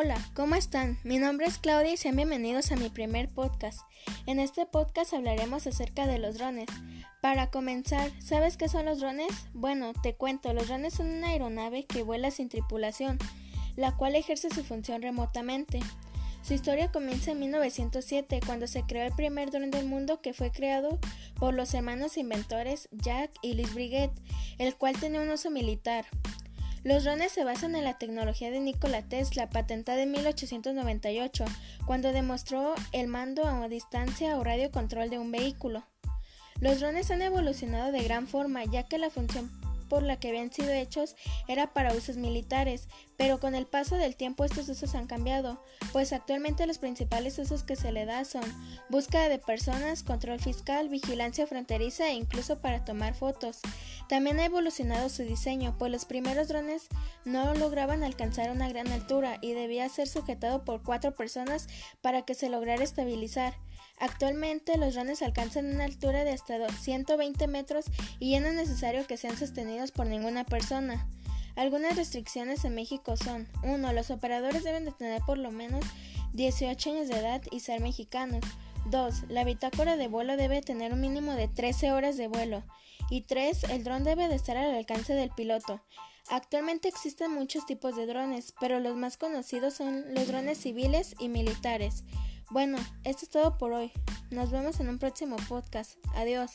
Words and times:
Hola, 0.00 0.16
¿cómo 0.32 0.54
están? 0.54 0.96
Mi 1.02 1.18
nombre 1.18 1.48
es 1.48 1.58
Claudia 1.58 1.92
y 1.92 1.96
sean 1.96 2.14
bienvenidos 2.14 2.70
a 2.70 2.76
mi 2.76 2.88
primer 2.88 3.28
podcast. 3.28 3.80
En 4.26 4.38
este 4.38 4.64
podcast 4.64 5.12
hablaremos 5.12 5.66
acerca 5.66 6.06
de 6.06 6.20
los 6.20 6.38
drones. 6.38 6.68
Para 7.20 7.50
comenzar, 7.50 8.08
¿sabes 8.20 8.56
qué 8.56 8.68
son 8.68 8.84
los 8.84 9.00
drones? 9.00 9.26
Bueno, 9.54 9.92
te 10.00 10.14
cuento, 10.14 10.52
los 10.52 10.68
drones 10.68 10.94
son 10.94 11.08
una 11.08 11.30
aeronave 11.30 11.84
que 11.84 12.04
vuela 12.04 12.30
sin 12.30 12.48
tripulación, 12.48 13.18
la 13.74 13.96
cual 13.96 14.14
ejerce 14.14 14.50
su 14.50 14.62
función 14.62 15.02
remotamente. 15.02 15.80
Su 16.42 16.54
historia 16.54 16.92
comienza 16.92 17.32
en 17.32 17.40
1907, 17.40 18.38
cuando 18.46 18.68
se 18.68 18.84
creó 18.84 19.04
el 19.04 19.14
primer 19.14 19.50
dron 19.50 19.72
del 19.72 19.86
mundo 19.86 20.22
que 20.22 20.32
fue 20.32 20.52
creado 20.52 21.00
por 21.40 21.54
los 21.54 21.74
hermanos 21.74 22.18
inventores 22.18 22.88
Jack 22.92 23.32
y 23.42 23.54
Louis 23.54 23.74
Briguet, 23.74 24.12
el 24.58 24.76
cual 24.76 24.96
tenía 25.00 25.22
un 25.22 25.30
uso 25.30 25.50
militar. 25.50 26.06
Los 26.84 27.04
drones 27.04 27.32
se 27.32 27.44
basan 27.44 27.74
en 27.74 27.84
la 27.84 27.98
tecnología 27.98 28.50
de 28.50 28.60
Nikola 28.60 29.02
Tesla, 29.02 29.50
patentada 29.50 30.02
en 30.02 30.12
1898, 30.12 31.44
cuando 31.86 32.12
demostró 32.12 32.74
el 32.92 33.08
mando 33.08 33.46
a 33.46 33.68
distancia 33.68 34.36
o 34.36 34.44
radio 34.44 34.70
control 34.70 35.10
de 35.10 35.18
un 35.18 35.30
vehículo. 35.32 35.84
Los 36.60 36.80
drones 36.80 37.10
han 37.10 37.22
evolucionado 37.22 37.92
de 37.92 38.02
gran 38.02 38.26
forma, 38.26 38.64
ya 38.64 38.84
que 38.84 38.98
la 38.98 39.10
función 39.10 39.50
por 39.88 40.02
la 40.02 40.18
que 40.18 40.28
habían 40.28 40.52
sido 40.52 40.70
hechos 40.70 41.16
era 41.48 41.72
para 41.72 41.94
usos 41.94 42.16
militares, 42.16 42.88
pero 43.16 43.40
con 43.40 43.54
el 43.54 43.66
paso 43.66 43.96
del 43.96 44.16
tiempo 44.16 44.44
estos 44.44 44.68
usos 44.68 44.94
han 44.94 45.06
cambiado, 45.06 45.62
pues 45.92 46.12
actualmente 46.12 46.66
los 46.66 46.78
principales 46.78 47.38
usos 47.38 47.62
que 47.62 47.76
se 47.76 47.92
le 47.92 48.04
da 48.04 48.24
son 48.24 48.44
búsqueda 48.88 49.28
de 49.28 49.38
personas, 49.38 50.02
control 50.02 50.40
fiscal, 50.40 50.88
vigilancia 50.88 51.46
fronteriza 51.46 52.08
e 52.08 52.14
incluso 52.14 52.60
para 52.60 52.84
tomar 52.84 53.14
fotos. 53.14 53.58
También 54.08 54.38
ha 54.40 54.44
evolucionado 54.44 55.08
su 55.08 55.22
diseño, 55.22 55.76
pues 55.78 55.90
los 55.90 56.04
primeros 56.04 56.48
drones 56.48 56.88
no 57.24 57.54
lograban 57.54 58.04
alcanzar 58.04 58.50
una 58.50 58.68
gran 58.68 58.88
altura 58.88 59.38
y 59.40 59.52
debía 59.52 59.88
ser 59.88 60.08
sujetado 60.08 60.64
por 60.64 60.82
cuatro 60.82 61.14
personas 61.14 61.68
para 62.00 62.22
que 62.22 62.34
se 62.34 62.48
lograra 62.48 62.84
estabilizar. 62.84 63.54
Actualmente 64.00 64.76
los 64.78 64.94
drones 64.94 65.22
alcanzan 65.22 65.66
una 65.66 65.84
altura 65.84 66.24
de 66.24 66.30
hasta 66.30 66.68
120 66.68 67.46
metros 67.48 67.86
y 68.18 68.32
ya 68.32 68.40
no 68.40 68.48
es 68.48 68.54
necesario 68.54 69.06
que 69.06 69.16
sean 69.16 69.36
sostenidos 69.36 69.77
por 69.92 70.06
ninguna 70.06 70.44
persona. 70.44 71.08
Algunas 71.56 71.96
restricciones 71.96 72.64
en 72.64 72.74
México 72.74 73.16
son 73.16 73.48
1. 73.62 73.92
Los 73.92 74.10
operadores 74.10 74.64
deben 74.64 74.84
de 74.84 74.92
tener 74.92 75.22
por 75.22 75.38
lo 75.38 75.50
menos 75.50 75.84
18 76.32 76.90
años 76.90 77.08
de 77.08 77.18
edad 77.18 77.42
y 77.50 77.60
ser 77.60 77.80
mexicanos. 77.80 78.44
2. 78.90 79.24
La 79.28 79.44
bitácora 79.44 79.96
de 79.96 80.08
vuelo 80.08 80.36
debe 80.36 80.62
tener 80.62 80.92
un 80.92 81.00
mínimo 81.00 81.32
de 81.32 81.48
13 81.48 81.92
horas 81.92 82.16
de 82.16 82.28
vuelo. 82.28 82.62
Y 83.10 83.22
3. 83.22 83.64
El 83.70 83.84
dron 83.84 84.04
debe 84.04 84.28
de 84.28 84.34
estar 84.34 84.56
al 84.56 84.74
alcance 84.74 85.14
del 85.14 85.30
piloto. 85.30 85.80
Actualmente 86.30 86.88
existen 86.88 87.32
muchos 87.32 87.64
tipos 87.66 87.96
de 87.96 88.06
drones, 88.06 88.52
pero 88.60 88.80
los 88.80 88.96
más 88.96 89.16
conocidos 89.16 89.74
son 89.74 90.14
los 90.14 90.28
drones 90.28 90.58
civiles 90.58 91.14
y 91.18 91.28
militares. 91.28 92.04
Bueno, 92.50 92.78
esto 93.04 93.24
es 93.24 93.30
todo 93.30 93.58
por 93.58 93.72
hoy. 93.72 93.92
Nos 94.30 94.50
vemos 94.50 94.80
en 94.80 94.88
un 94.88 94.98
próximo 94.98 95.36
podcast. 95.48 95.96
Adiós. 96.14 96.52